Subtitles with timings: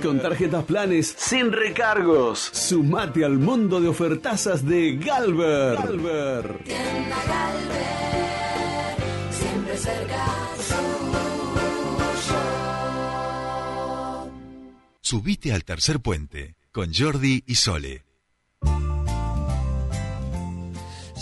[0.00, 2.38] Con tarjetas planes sin recargos.
[2.38, 5.76] Sumate al mundo de ofertazas de Galver.
[5.76, 6.58] Galver.
[9.30, 10.26] siempre cerca
[15.00, 18.04] Subite al tercer puente con Jordi y Sole.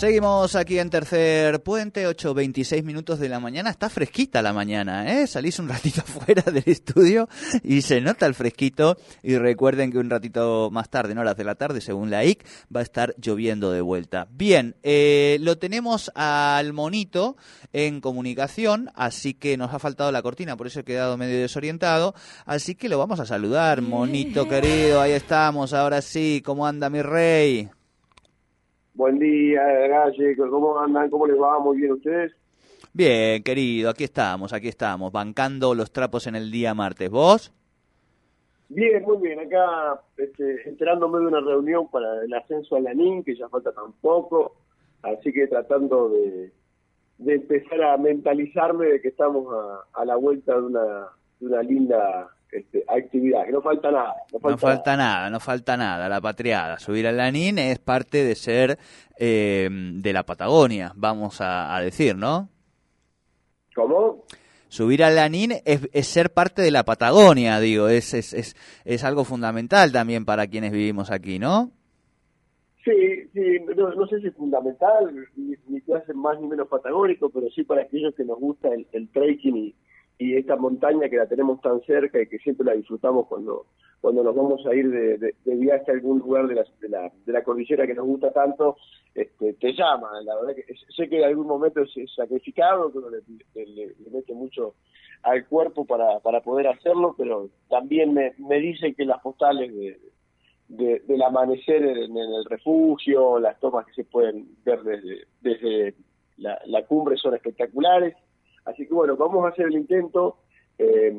[0.01, 3.69] Seguimos aquí en Tercer Puente, 8.26 minutos de la mañana.
[3.69, 5.27] Está fresquita la mañana, ¿eh?
[5.27, 7.29] Salís un ratito fuera del estudio
[7.63, 8.97] y se nota el fresquito.
[9.21, 12.43] Y recuerden que un ratito más tarde, en horas de la tarde, según la IC,
[12.75, 14.27] va a estar lloviendo de vuelta.
[14.31, 17.37] Bien, eh, lo tenemos al monito
[17.71, 22.15] en comunicación, así que nos ha faltado la cortina, por eso he quedado medio desorientado.
[22.47, 24.99] Así que lo vamos a saludar, monito querido.
[24.99, 26.41] Ahí estamos, ahora sí.
[26.43, 27.69] ¿Cómo anda mi rey?
[28.93, 31.09] Buen día, Galle, ¿cómo andan?
[31.09, 31.59] ¿Cómo les va?
[31.59, 32.33] Muy bien, ¿ustedes?
[32.93, 37.09] Bien, querido, aquí estamos, aquí estamos, bancando los trapos en el día martes.
[37.09, 37.53] ¿Vos?
[38.67, 39.39] Bien, muy bien.
[39.39, 43.71] Acá este, enterándome de una reunión para el ascenso a la NIN, que ya falta
[43.71, 44.55] tan poco,
[45.03, 46.51] así que tratando de,
[47.17, 51.07] de empezar a mentalizarme de que estamos a, a la vuelta de una,
[51.39, 54.13] de una linda este, actividad, que no falta nada.
[54.33, 55.29] No falta, nada.
[55.29, 56.09] no falta nada.
[56.09, 58.77] La patriada, subir al Lanín es parte de ser
[59.17, 62.49] eh, de la Patagonia, vamos a, decir, ¿no?
[63.73, 64.25] ¿Cómo?
[64.67, 69.03] Subir al Lanín es, es, ser parte de la Patagonia, digo, es, es, es, es
[69.05, 71.71] algo fundamental también para quienes vivimos aquí, ¿no?
[72.83, 77.29] Sí, sí, no, sé si es fundamental, ni, ni que hace más ni menos patagónico,
[77.29, 79.75] pero sí para aquellos que nos gusta el, el trekking y,
[80.21, 83.65] y esta montaña que la tenemos tan cerca y que siempre la disfrutamos cuando
[84.01, 87.31] cuando nos vamos a ir de, viaje a algún lugar de la, de la, de,
[87.31, 88.77] la, cordillera que nos gusta tanto,
[89.13, 90.09] este, te llama.
[90.23, 93.19] La verdad que sé que en algún momento es, sacrificado, pero le,
[93.53, 94.73] le, mete mucho
[95.21, 99.71] al cuerpo para, para poder hacerlo, pero también me, me dicen que las postales
[100.67, 105.95] de, del amanecer en, el refugio, las tomas que se pueden ver desde, desde
[106.37, 108.15] la cumbre son espectaculares
[108.65, 110.37] Así que bueno, vamos a hacer el intento
[110.77, 111.13] eh,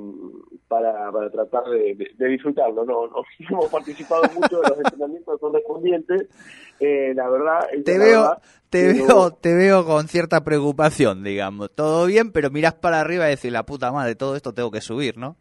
[0.67, 2.85] para, para tratar de, disfrutarlo.
[2.85, 6.29] No, no, hemos participado mucho de los entrenamientos correspondientes.
[6.81, 8.37] Eh, la verdad, te veo,
[8.71, 11.71] te veo, te veo con cierta preocupación, digamos.
[11.75, 14.81] Todo bien, pero miras para arriba y decís la puta madre, todo esto tengo que
[14.81, 15.37] subir, ¿no?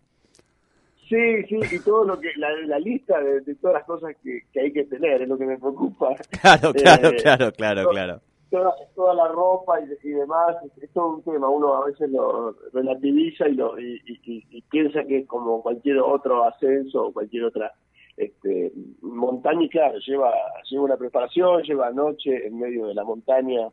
[1.09, 4.85] Sí, sí, y todo lo que, la, lista de, todas las cosas que, hay que
[4.85, 6.16] tener es lo que me preocupa.
[6.41, 11.23] Claro, claro, eh, claro, claro, claro toda, toda la ropa y, demás, es, todo un
[11.23, 11.50] tema.
[11.50, 17.07] Uno a veces lo relativiza y, lo, y, piensa que es como cualquier otro ascenso
[17.07, 17.73] o cualquier otra
[18.17, 20.31] este, montaña y claro, lleva,
[20.69, 23.69] lleva una preparación, lleva noche en medio de la montaña,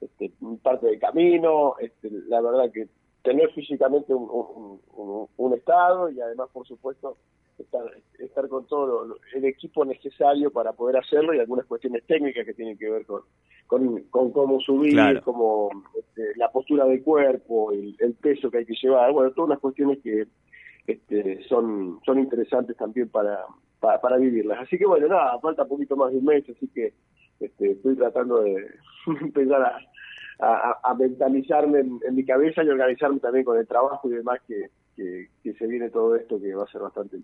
[0.00, 0.32] este,
[0.62, 2.88] parte del camino, este, la verdad que
[3.22, 7.16] tener físicamente un estado y además, por supuesto,
[7.60, 7.82] estar,
[8.18, 12.78] estar con todo el equipo necesario para poder hacerlo y algunas cuestiones técnicas que tienen
[12.78, 13.22] que ver con,
[13.66, 19.12] con, cómo subir, como este, la postura del cuerpo, el, peso que hay que llevar,
[19.12, 20.26] bueno, todas las cuestiones que
[20.86, 23.44] este, son, son interesantes también para,
[23.80, 24.58] para, vivirlas.
[24.60, 26.92] Así que bueno, nada, falta un poquito más de un mes, así que
[27.38, 28.66] este, estoy tratando de
[29.20, 34.40] empezar a, a, mentalizarme en, mi cabeza y organizarme también con el trabajo y demás
[34.46, 34.70] que,
[35.42, 37.18] que, se viene todo esto que va a ser bastante.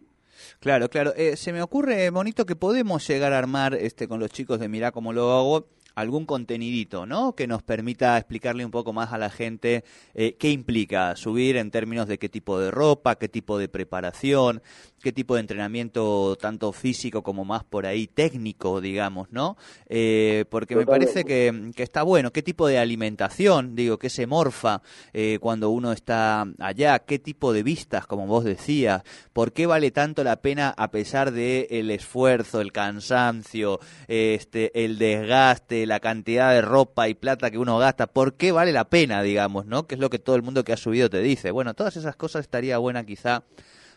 [0.60, 1.12] Claro, claro.
[1.16, 4.68] Eh, se me ocurre, Monito, que podemos llegar a armar este con los chicos de
[4.68, 7.34] Mirá cómo lo hago algún contenidito, ¿no?
[7.34, 9.82] Que nos permita explicarle un poco más a la gente
[10.14, 14.62] eh, qué implica subir en términos de qué tipo de ropa, qué tipo de preparación,
[15.02, 19.56] qué tipo de entrenamiento tanto físico como más por ahí técnico, digamos, ¿no?
[19.88, 22.32] Eh, porque me parece que, está bueno.
[22.32, 26.98] ¿Qué tipo de alimentación, digo, qué se morfa eh, cuando uno está allá?
[27.00, 29.02] ¿Qué tipo de vistas, como vos decías?
[29.32, 34.98] ¿Por qué vale tanto la pena a pesar de el esfuerzo, el cansancio, este, el
[34.98, 39.22] desgaste, la cantidad de ropa y plata que uno gasta, ¿por qué vale la pena,
[39.22, 39.86] digamos, no?
[39.86, 41.50] Que es lo que todo el mundo que ha subido te dice.
[41.50, 43.44] Bueno, todas esas cosas estaría buena quizá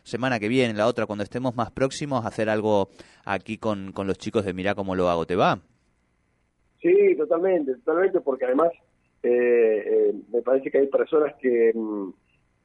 [0.03, 2.89] semana que viene, la otra, cuando estemos más próximos, hacer algo
[3.25, 5.59] aquí con, con los chicos de Mirá cómo lo hago, ¿te va?
[6.81, 8.71] Sí, totalmente, totalmente, porque además
[9.23, 12.09] eh, eh, me parece que hay personas que, mm,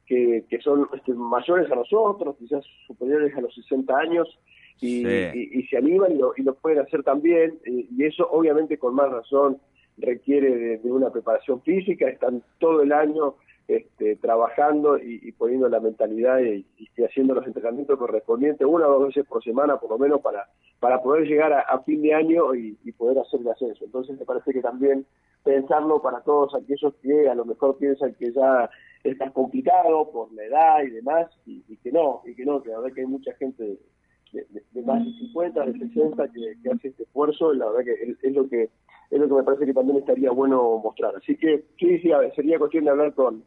[0.05, 4.27] que, que son este, mayores a nosotros, quizás superiores a los 60 años,
[4.81, 5.03] y,
[5.69, 9.57] se animan y lo, y lo, pueden hacer también, y eso obviamente con más razón
[9.97, 13.35] requiere de, una preparación física, están todo el año
[13.67, 16.65] este, trabajando y, poniendo la mentalidad y,
[17.03, 20.47] haciendo los entrenamientos correspondientes una o dos veces por semana por lo menos para,
[20.79, 23.83] para poder llegar a, fin de año y, poder hacer el ascenso.
[23.83, 25.05] Entonces me parece que también
[25.43, 28.69] pensarlo para todos aquellos que a lo mejor piensan que ya
[29.03, 32.69] es más complicado por la edad y demás, y, que no, y que no, que
[32.69, 33.77] la verdad que hay mucha gente
[34.33, 38.33] de, más de 50, de 60 que, hace este esfuerzo, y la verdad que es,
[38.33, 38.69] lo que
[39.09, 41.15] es lo que me parece que también estaría bueno mostrar.
[41.15, 43.43] Así que sí, sí, sería cuestión de hablar con,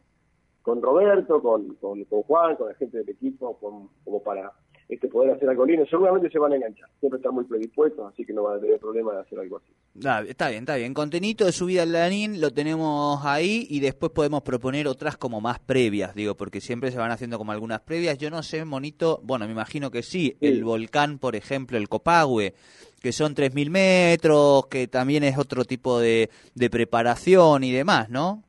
[0.68, 4.52] con Roberto, con, con, Juan, con la gente del equipo, como para
[4.86, 5.86] este, poder hacer algo lindo.
[5.86, 8.78] Seguramente se van a enganchar, siempre están muy predispuestos, así que no va a tener
[8.78, 10.28] problema de hacer algo así.
[10.28, 10.92] está bien, está bien.
[10.92, 15.58] Contenido de subida al Lanín lo tenemos ahí y después podemos proponer otras como más
[15.58, 18.18] previas, digo, porque siempre se van haciendo como algunas previas.
[18.18, 22.52] Yo no sé, Monito, bueno, me imagino que sí, el volcán, por ejemplo, el Copagüe,
[23.00, 28.42] que son 3.000 metros, que también es otro tipo de, de preparación y demás, ¿no?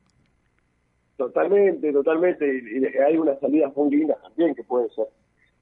[1.20, 2.46] Totalmente, totalmente.
[2.46, 5.04] Y hay unas salidas muy lindas también que pueden ser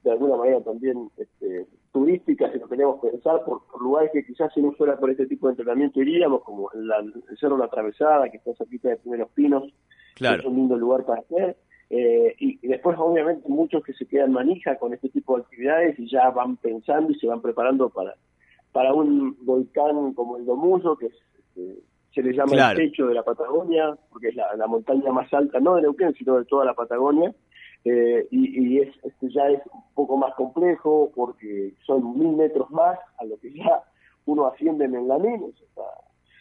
[0.05, 4.61] de alguna manera también este, turísticas, si lo queremos pensar, por, lugares que quizás si
[4.61, 6.89] no fuera por este tipo de entrenamiento iríamos, como el,
[7.37, 9.63] Cerro La Atravesada, que está cerquita de Primeros Pinos,
[10.15, 11.57] que es un lindo lugar para hacer.
[11.89, 16.09] Eh, y, después, obviamente, muchos que se quedan manija con este tipo de actividades y
[16.09, 18.15] ya van pensando y se van preparando para,
[18.71, 21.79] para un volcán como el Domuso, que este,
[22.13, 25.59] se le llama el techo de la Patagonia, porque es la, la montaña más alta,
[25.59, 27.33] no de Neuquén, sino de toda la Patagonia
[27.85, 32.99] eh, y, es, este ya es un poco más complejo porque son mil metros más
[33.17, 33.83] a lo que ya
[34.25, 35.81] uno asciende en el Lanín, está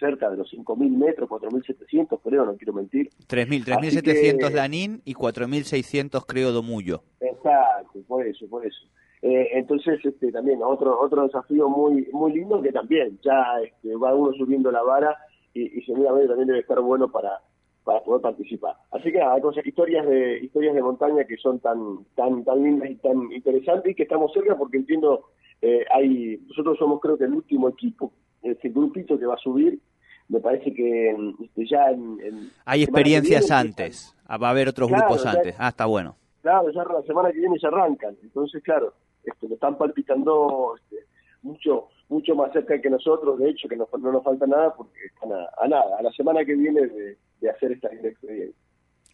[0.01, 3.09] cerca de los 5.000 metros, 4.700 creo, no quiero mentir.
[3.29, 7.03] 3.000, 3.700 Lanín y 4.600 creo Domullo.
[7.21, 8.79] Exacto, por eso, por eso.
[9.23, 14.15] Eh, entonces, este, también otro otro desafío muy muy lindo que también ya este, va
[14.15, 15.17] uno subiendo la vara
[15.55, 17.41] y, y seguramente también debe estar bueno para
[17.89, 18.77] para poder participar.
[18.91, 22.91] Así que hay cosas, historias de historias de montaña que son tan tan tan lindas
[22.91, 25.31] y tan interesantes y que estamos cerca porque entiendo
[25.63, 28.13] eh, hay nosotros somos creo que el último equipo,
[28.43, 29.81] ese grupito que va a subir.
[30.29, 35.25] Me parece que este, ya en, hay experiencias antes, ah, va a haber otros grupos
[35.25, 35.57] antes.
[35.59, 36.17] Ah, está bueno.
[36.43, 38.15] Claro, ya la semana que viene se arrancan.
[38.23, 38.93] Entonces, claro,
[39.25, 41.07] este, lo están palpitando este,
[41.41, 44.99] mucho mucho más cerca que nosotros, de hecho, que no, no nos falta nada porque
[45.07, 48.55] están a, nada, a la semana que viene de, de hacer esta experiencia.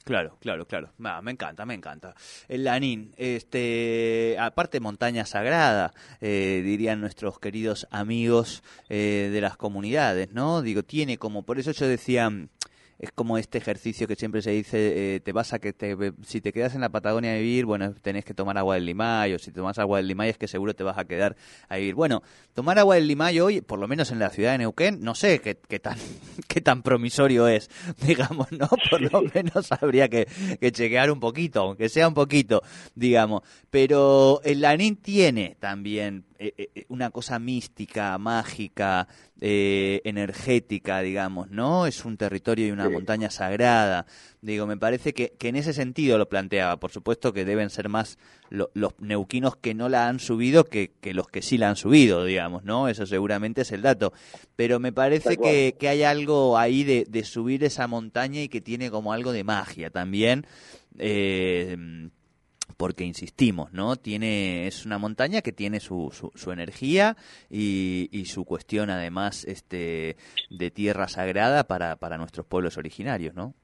[0.04, 0.90] Claro, claro, claro.
[0.98, 2.14] me encanta, me encanta.
[2.46, 10.30] El Lanín, este, aparte montaña sagrada, eh, dirían nuestros queridos amigos eh, de las comunidades,
[10.30, 10.60] ¿no?
[10.60, 12.30] Digo, tiene como, por eso yo decía,
[12.98, 16.40] es como este ejercicio que siempre se dice, eh, te vas a que te, si
[16.40, 19.38] te quedas en la Patagonia a vivir, bueno, tenés que tomar agua del Limay, o
[19.38, 21.36] si tomas agua del Limay es que seguro te vas a quedar
[21.68, 21.94] a vivir.
[21.94, 22.22] Bueno,
[22.54, 25.40] tomar agua del Limay hoy, por lo menos en la ciudad de Neuquén, no sé
[25.40, 25.98] qué, qué tan
[26.48, 27.70] qué tan promisorio es,
[28.06, 28.68] digamos, ¿no?
[28.90, 30.26] Por lo menos habría que,
[30.60, 32.62] que chequear un poquito, aunque sea un poquito,
[32.94, 33.42] digamos.
[33.70, 39.08] Pero el Lanín tiene también eh, eh, una cosa mística, mágica,
[39.40, 41.86] energética, digamos, ¿no?
[41.86, 44.06] Es un territorio y una montaña sagrada.
[44.40, 46.76] Digo, me parece que, que, en ese sentido lo planteaba.
[46.78, 48.18] Por supuesto que deben ser más
[48.50, 52.24] los neuquinos que no la han subido que, que, los que sí la han subido,
[52.24, 52.88] digamos, ¿no?
[52.88, 54.12] Eso seguramente es el dato.
[54.56, 58.60] Pero me parece que, que, hay algo ahí de, de, subir esa montaña y que
[58.60, 60.46] tiene como algo de magia también.
[60.98, 61.76] Eh,
[62.76, 63.96] porque insistimos, ¿no?
[63.96, 67.16] Tiene, es una montaña que tiene su, su, energía
[67.50, 70.16] y, y, su cuestión además este,
[70.50, 73.54] de tierra sagrada para, para nuestros pueblos originarios, ¿no?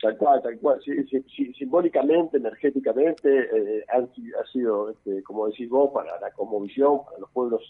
[0.00, 0.80] Tal cual, tal cual.
[0.84, 7.30] Sí, simbólicamente, energéticamente, eh, ha, sido, este, como decís vos, para la conmovisión, para los
[7.30, 7.62] pueblos,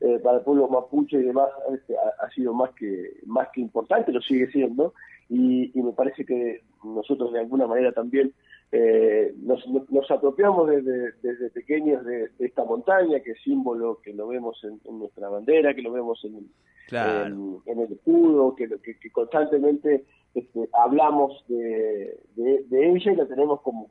[0.00, 4.12] eh, para el pueblo mapuche y demás, este, ha, sido más que más que importante,
[4.12, 4.92] lo sigue siendo,
[5.30, 8.34] y me parece que nosotros de alguna manera también
[8.72, 14.28] eh, nos, nos, apropiamos desde, desde pequeños de, esta montaña, que es símbolo, que lo
[14.28, 16.48] vemos en, nuestra bandera, que lo vemos en,
[16.92, 23.90] en, el escudo, que, que, constantemente este, hablamos de, de, ella y la tenemos como,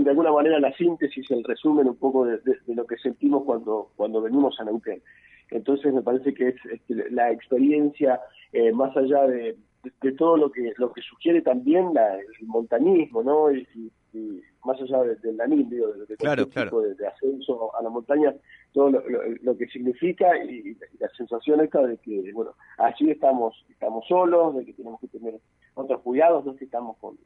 [0.00, 4.20] de alguna manera la síntesis, el resumen un poco de, lo que sentimos cuando, cuando
[4.20, 5.02] venimos a Neuquén.
[5.50, 6.56] Entonces me parece que es,
[6.88, 8.20] la experiencia,
[8.52, 9.56] eh, más allá de,
[10.02, 13.52] de, todo lo que lo que sugiere también la, el montañismo, ¿no?
[13.52, 13.66] Y,
[14.64, 18.32] más allá del lanín, digo, de, de claro, tipo de, ascenso a la montaña,
[18.72, 24.54] todo lo, que significa y, la sensación esta de que, bueno, allí estamos estamos solos,
[24.54, 25.34] de que tenemos que tener
[25.74, 27.18] otros cuidados, no que estamos con,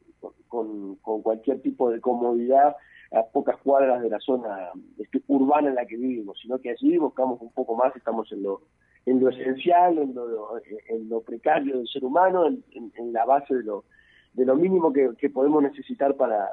[0.47, 2.75] con, con cualquier tipo de comodidad
[3.11, 6.97] a pocas cuadras de la zona este, urbana en la que vivimos, sino que allí
[6.97, 8.61] buscamos un poco más, estamos en lo
[9.05, 10.57] en lo esencial, en lo,
[10.89, 13.85] en lo precario del ser humano, en, en, la base de lo,
[14.33, 16.47] de lo mínimo que, que, podemos necesitar para,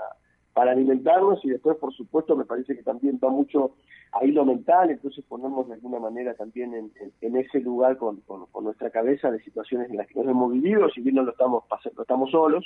[0.52, 1.44] para alimentarnos.
[1.44, 3.74] Y después, por supuesto, me parece que también va mucho
[4.12, 8.64] ahí lo mental, entonces ponemos de alguna manera también en, en ese lugar con, con,
[8.64, 11.64] nuestra cabeza de situaciones en las que nos hemos vivido, si bien no lo estamos,
[11.94, 12.64] no estamos solos,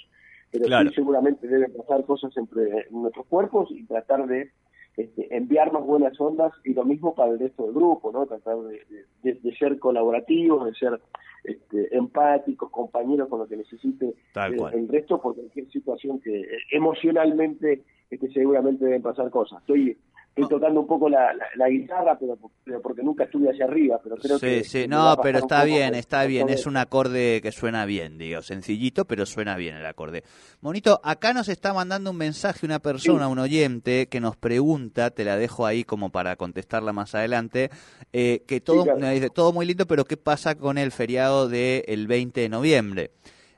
[0.51, 0.89] pero Claro.
[0.89, 4.51] sí seguramente deben pasar cosas entre nuestros cuerpos y tratar de
[4.97, 8.27] este, enviarnos buenas ondas y lo mismo para el resto del grupo, ¿no?
[8.27, 8.81] Tratar de,
[9.23, 11.01] de- de ser colaborativos, de ser
[11.45, 14.75] este, empáticos, compañeros con lo que necesite Tal eh, cual.
[14.75, 19.61] el resto por cualquier situación que eh, emocionalmente este, seguramente deben pasar cosas.
[19.61, 19.97] Estoy
[20.31, 24.01] estoy tocando un poco la, la- la guitarra, pero, pero porque nunca estuve hacia arriba,
[24.03, 24.65] pero creo sí, que...
[24.65, 29.05] sí, no, pero está bien, está bien, es un acorde que suena bien, digo, sencillito,
[29.05, 30.23] pero suena bien el acorde.
[30.61, 35.25] Monito, acá nos está mandando un mensaje una persona, un oyente, que nos pregunta, te
[35.25, 37.71] la dejo ahí como para contestarla más adelante,
[38.13, 38.99] eh, que todo, claro.
[39.01, 43.11] me dice, todo muy lindo, pero ¿qué pasa con el feriado del 20 de noviembre?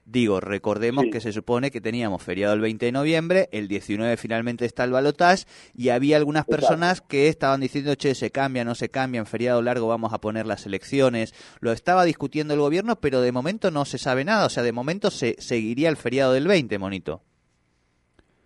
[0.04, 1.10] Digo, recordemos Sí.
[1.10, 4.90] que se supone que teníamos feriado el 20 de noviembre, el 19 finalmente está el
[4.90, 5.44] balotaje
[5.76, 6.56] y había algunas Exacto.
[6.60, 10.20] personas que estaban diciendo, che, se cambia, no se cambia, en feriado largo vamos a
[10.20, 11.32] poner las elecciones.
[11.60, 14.72] Lo estaba discutiendo el gobierno, pero de momento no se sabe nada, o sea, de
[14.72, 17.22] momento se seguiría el feriado del 20, monito.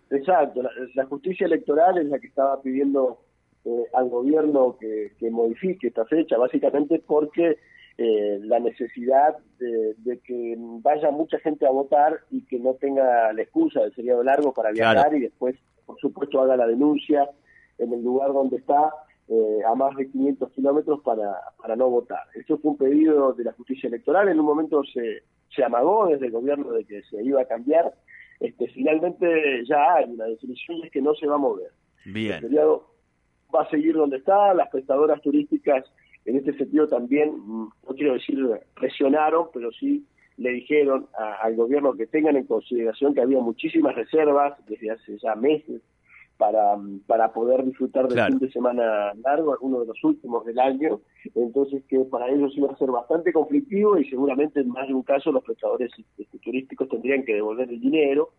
[0.09, 3.19] Exacto, la, la justicia electoral es la que estaba pidiendo
[3.65, 7.57] eh, al gobierno que, que modifique esta fecha, básicamente porque
[7.97, 13.33] eh, la necesidad de, de que vaya mucha gente a votar y que no tenga
[13.33, 15.17] la excusa del feriado largo para viajar Claro.
[15.17, 17.27] y después, por supuesto, haga la denuncia
[17.79, 18.91] en el lugar donde está
[19.29, 22.21] eh, a más de 500 kilómetros para, para no votar.
[22.35, 25.23] Eso fue un pedido de la justicia electoral, en un momento se,
[25.55, 27.93] se amagó desde el gobierno de que se iba a cambiar,
[28.39, 31.71] este, finalmente ya hay una definición es que no se va a mover.
[32.05, 32.91] El feriado
[33.53, 35.83] va a seguir donde está, las prestadoras turísticas
[36.27, 38.37] en este sentido también, mm, no quiero decir
[38.75, 40.05] presionaron, pero sí
[40.37, 45.17] le dijeron a- al gobierno que tengan en consideración que había muchísimas reservas desde hace
[45.17, 45.81] ya meses
[46.37, 48.33] para, mm, para poder disfrutar del Claro.
[48.37, 50.99] fin de semana largo, uno de los últimos del año,
[51.33, 55.01] entonces que para ellos iba a ser bastante conflictivo y seguramente en más de un
[55.01, 58.29] caso los prestadores este, turísticos tendrían que devolver el dinero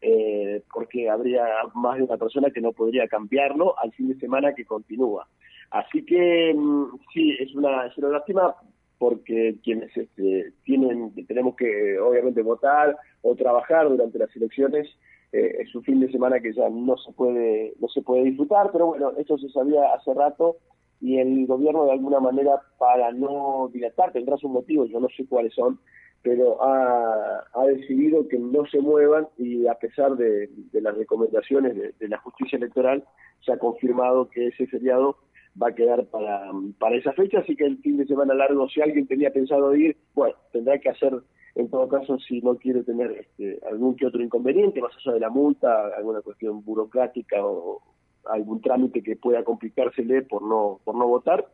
[0.00, 4.54] eh, porque habría más de una persona que no podría cambiarlo al fin de semana
[4.54, 5.28] que continúa.
[5.70, 8.54] Así que mm, sí, es una, es una lástima
[8.98, 14.88] porque quienes este, tienen, tenemos que obviamente votar o trabajar durante las elecciones,
[15.32, 18.70] eh, es un fin de semana que ya no se puede, no se puede disfrutar,
[18.72, 20.58] pero bueno, esto se sabía hace rato
[21.00, 25.24] y el gobierno de alguna manera para no dilatar, tendrá sus motivos, yo no sé
[25.26, 25.80] cuáles son,
[26.22, 31.94] pero ha, ha decidido que no se muevan y a pesar de, las recomendaciones de,
[31.98, 33.04] de la justicia electoral,
[33.44, 35.16] se ha confirmado que ese feriado
[35.60, 38.80] va a quedar para, para esa fecha, así que el fin de semana largo, si
[38.80, 41.12] alguien tenía pensado ir, bueno, tendrá que hacer,
[41.54, 45.20] en todo caso, si no quiere tener este, algún que otro inconveniente, más allá de
[45.20, 47.82] la multa, alguna cuestión burocrática o
[48.26, 51.46] algún trámite que pueda complicársele por no, por no votar,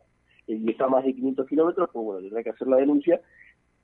[0.45, 3.19] y está a más de 500 kilómetros, pues bueno, tendrá que hacer la denuncia,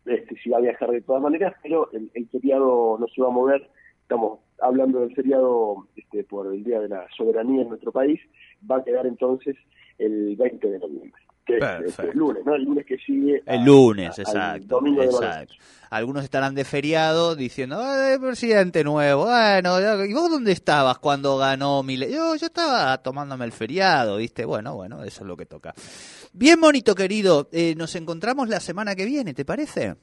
[0.06, 3.28] este, si va a viajar de todas maneras, pero el, el feriado no se va
[3.28, 3.70] a mover,
[4.02, 8.20] estamos hablando del feriado este, por el Día de la Soberanía en nuestro país,
[8.70, 9.56] va a quedar entonces
[9.98, 11.90] el 20 de noviembre, que es Perfecto.
[11.90, 12.56] este, el lunes, ¿no?
[12.56, 13.44] El lunes que sigue.
[13.46, 14.80] el lunes, a- exacto.
[15.90, 21.84] Algunos estarán de feriado diciendo, "Ay, presidente nuevo, bueno, ¿y vos dónde estabas cuando ganó
[21.84, 22.12] Milei?
[22.12, 24.44] Yo, yo estaba tomándome el feriado, ¿viste?
[24.46, 25.74] Bueno, bueno, eso es lo que toca.
[26.34, 29.96] Bien, monito querido, eh, nos encontramos la semana que viene, ¿te parece?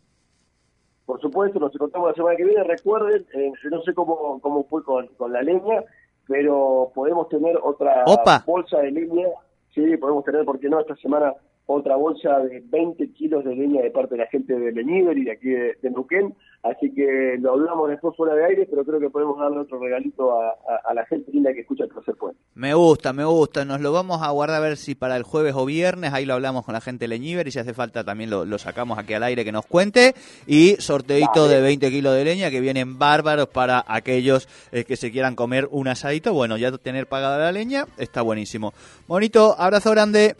[1.07, 2.63] Por supuesto, nos encontramos la semana que viene.
[2.63, 5.83] Recuerden, eh, no sé cómo, cómo fue con, con la leña,
[6.29, 8.45] pero podemos tener otra Opa.
[8.47, 9.27] bolsa de leña.
[9.75, 10.81] Sí, podemos tener, ¿por qué no?
[10.81, 11.35] Esta semana
[11.73, 15.25] otra bolsa de 20 kilos de leña de parte de la gente de Leniver y
[15.25, 16.35] de aquí de, de Neuquén.
[16.63, 20.39] Así que lo hablamos después fuera de aire, pero creo que podemos darle otro regalito
[20.39, 22.39] a, a- a la gente linda que escucha el tercer puente.
[22.55, 23.65] Me gusta, me gusta.
[23.65, 26.13] Nos lo vamos a guardar a ver si para el jueves o viernes.
[26.13, 28.59] Ahí lo hablamos con la gente de Leñiver y si hace falta también lo, lo
[28.59, 30.15] sacamos aquí al aire que nos cuente.
[30.47, 31.55] Y sorteito Dale.
[31.57, 35.67] de 20 kilos de leña que vienen bárbaros para aquellos eh, que se quieran comer
[35.71, 36.35] un asadito.
[36.35, 38.75] Bueno, ya tener pagada la leña está buenísimo.
[39.09, 40.35] Bonito, abrazo grande.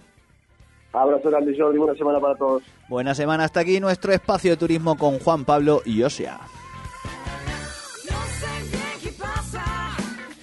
[0.93, 1.79] Abrazo grande, Jordi.
[1.79, 2.63] Buena semana para todos.
[2.89, 6.41] Buena semana hasta aquí nuestro espacio de turismo con Juan Pablo y Osea.
[8.11, 9.97] No sé qué pasa,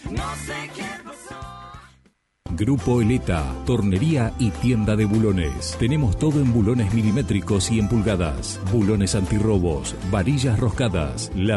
[0.09, 1.35] no sé qué pasó.
[2.51, 5.75] Grupo Eleta, tornería y tienda de bulones.
[5.77, 11.55] Tenemos todo en bulones milimétricos y en pulgadas, bulones antirrobos, varillas roscadas, la